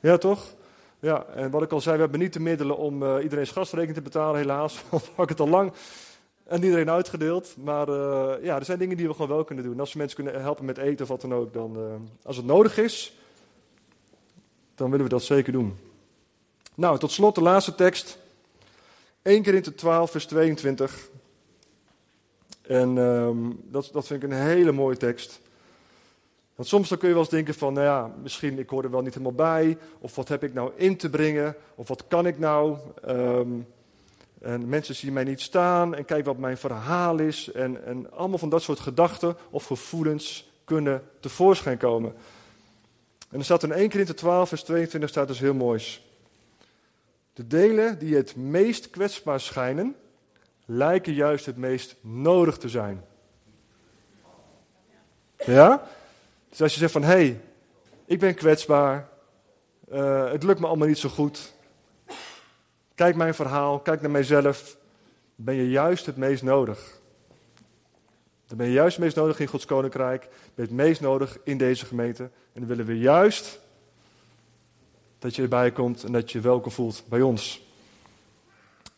[0.00, 0.54] Ja, toch?
[1.00, 3.96] Ja, en wat ik al zei, we hebben niet de middelen om uh, iedereen's gastrekening
[3.96, 4.82] te betalen, helaas.
[4.90, 5.72] Want had ik het al lang
[6.48, 7.54] aan iedereen uitgedeeld.
[7.56, 9.80] Maar uh, ja, er zijn dingen die we gewoon wel kunnen doen.
[9.80, 11.82] Als we mensen kunnen helpen met eten of wat dan ook, dan, uh,
[12.22, 13.16] als het nodig is,
[14.74, 15.76] dan willen we dat zeker doen.
[16.74, 18.18] Nou, tot slot de laatste tekst.
[19.22, 21.08] 1 keer in 12, vers 22.
[22.62, 25.40] En um, dat, dat vind ik een hele mooie tekst.
[26.58, 28.90] Want soms dan kun je wel eens denken van, nou ja, misschien ik hoor er
[28.90, 29.78] wel niet helemaal bij.
[29.98, 31.56] Of wat heb ik nou in te brengen?
[31.74, 32.78] Of wat kan ik nou?
[33.04, 33.48] Ehm,
[34.40, 37.52] en mensen zien mij niet staan en kijk wat mijn verhaal is.
[37.52, 42.14] En, en allemaal van dat soort gedachten of gevoelens kunnen tevoorschijn komen.
[43.30, 46.06] En er staat in 1 Korinther 12 vers 22 staat dus heel moois.
[47.32, 49.96] De delen die het meest kwetsbaar schijnen,
[50.64, 53.04] lijken juist het meest nodig te zijn.
[55.44, 55.88] Ja?
[56.48, 57.40] Dus als je zegt van, hé, hey,
[58.04, 59.08] ik ben kwetsbaar,
[59.92, 61.54] uh, het lukt me allemaal niet zo goed.
[62.94, 64.76] Kijk mijn verhaal, kijk naar mijzelf.
[65.34, 67.00] Ben je juist het meest nodig.
[68.46, 70.20] Dan ben je juist het meest nodig in Gods Koninkrijk.
[70.20, 72.22] Ben je het meest nodig in deze gemeente.
[72.22, 72.30] En
[72.60, 73.60] dan willen we juist
[75.18, 77.66] dat je erbij komt en dat je je welkom voelt bij ons.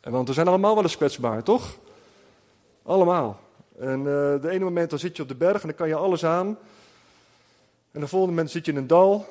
[0.01, 1.79] En want we zijn allemaal wel eens kwetsbaar, toch?
[2.83, 3.41] Allemaal.
[3.79, 4.05] En uh,
[4.41, 6.59] de ene moment dan zit je op de berg en dan kan je alles aan.
[7.93, 9.27] En de volgende moment zit je in een dal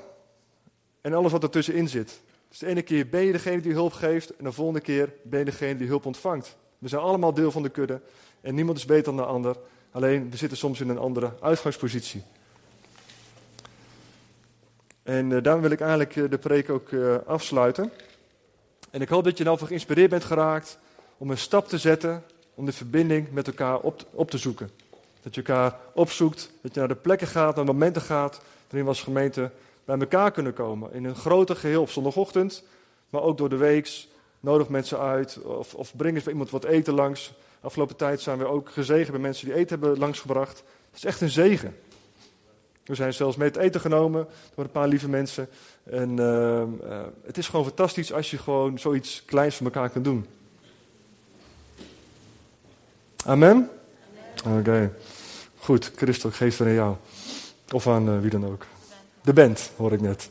[1.01, 2.21] en alles wat ertussenin zit.
[2.49, 5.39] Dus de ene keer ben je degene die hulp geeft en de volgende keer ben
[5.39, 6.57] je degene die hulp ontvangt.
[6.77, 8.01] We zijn allemaal deel van de kudde
[8.41, 9.57] en niemand is beter dan de ander.
[9.91, 12.23] Alleen we zitten soms in een andere uitgangspositie.
[15.03, 17.91] En uh, daarom wil ik eigenlijk uh, de preek ook uh, afsluiten.
[18.89, 20.79] En ik hoop dat je nou geïnspireerd bent geraakt
[21.17, 24.69] om een stap te zetten om de verbinding met elkaar op, op te zoeken.
[25.21, 28.87] Dat je elkaar opzoekt, dat je naar de plekken gaat, naar momenten gaat waarin we
[28.87, 29.51] als gemeente
[29.85, 30.93] bij elkaar kunnen komen.
[30.93, 32.63] In een groter geheel op zondagochtend,
[33.09, 34.07] maar ook door de weeks.
[34.39, 37.33] Nodig mensen uit of, of breng eens bij iemand wat eten langs.
[37.61, 40.63] Afgelopen tijd zijn we ook gezegend bij mensen die eten hebben langsgebracht.
[40.89, 41.75] Dat is echt een zegen.
[42.83, 45.49] We zijn zelfs mee het eten genomen door een paar lieve mensen.
[45.83, 50.05] En uh, uh, het is gewoon fantastisch als je gewoon zoiets kleins voor elkaar kunt
[50.05, 50.25] doen.
[53.25, 53.69] Amen?
[54.45, 54.57] Oké.
[54.59, 54.91] Okay.
[55.59, 56.95] Goed, Christel, geef het aan jou.
[57.71, 58.65] Of aan uh, wie dan ook.
[59.21, 60.29] De band, hoor ik net.